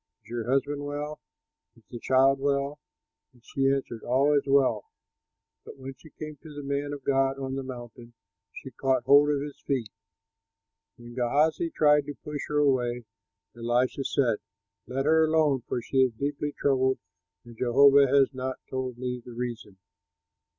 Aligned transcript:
Is 0.23 0.31
your 0.31 0.49
husband 0.49 0.83
well? 0.83 1.19
Is 1.77 1.83
the 1.91 1.99
child 1.99 2.39
well?'" 2.39 2.79
And 3.33 3.45
she 3.45 3.69
answered, 3.71 4.01
"All 4.01 4.33
is 4.35 4.47
well." 4.47 4.85
But 5.63 5.77
when 5.77 5.93
she 5.95 6.09
came 6.09 6.37
to 6.37 6.51
the 6.55 6.63
man 6.63 6.91
of 6.91 7.03
God 7.03 7.37
on 7.37 7.53
the 7.53 7.61
mountain, 7.61 8.13
she 8.51 8.71
caught 8.71 9.03
hold 9.03 9.29
of 9.29 9.41
his 9.43 9.59
feet. 9.59 9.91
When 10.97 11.13
Gehazi 11.13 11.69
tried 11.69 12.07
to 12.07 12.15
push 12.15 12.41
her 12.47 12.57
away, 12.57 13.05
Elisha 13.55 14.03
said, 14.03 14.37
"Let 14.87 15.05
her 15.05 15.23
alone, 15.25 15.61
for 15.67 15.83
she 15.83 15.97
is 15.97 16.13
deeply 16.13 16.51
troubled 16.57 16.97
and 17.45 17.55
Jehovah 17.55 18.07
has 18.07 18.33
not 18.33 18.57
told 18.71 18.97
me 18.97 19.21
the 19.23 19.33
reason." 19.33 19.77